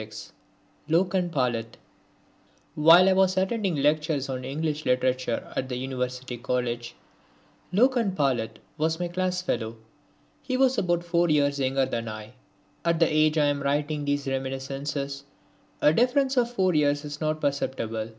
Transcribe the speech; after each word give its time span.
(26) 0.00 0.32
Loken 0.88 1.28
Palit 1.30 1.76
While 2.74 3.06
I 3.06 3.12
was 3.12 3.36
attending 3.36 3.76
lectures 3.76 4.30
on 4.30 4.46
English 4.46 4.86
literature 4.86 5.52
at 5.54 5.68
the 5.68 5.76
University 5.76 6.38
College, 6.38 6.94
Loken 7.70 8.14
Palit 8.16 8.60
was 8.78 8.98
my 8.98 9.08
class 9.08 9.42
fellow. 9.42 9.76
He 10.40 10.56
was 10.56 10.78
about 10.78 11.04
4 11.04 11.28
years 11.28 11.60
younger 11.60 11.84
than 11.84 12.08
I. 12.08 12.32
At 12.82 12.98
the 12.98 13.12
age 13.14 13.36
I 13.36 13.48
am 13.48 13.62
writing 13.62 14.06
these 14.06 14.26
reminiscences 14.26 15.24
a 15.82 15.92
difference 15.92 16.38
of 16.38 16.50
4 16.50 16.72
years 16.74 17.04
is 17.04 17.20
not 17.20 17.42
perceptible. 17.42 18.12